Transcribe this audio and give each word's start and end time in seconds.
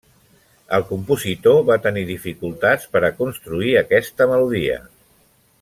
El 0.77 0.85
compositor 0.91 1.59
va 1.67 1.77
tenir 1.83 2.03
dificultats 2.09 2.91
per 2.97 3.05
a 3.05 3.13
construir 3.23 3.77
aquesta 3.85 4.31
melodia. 4.33 4.83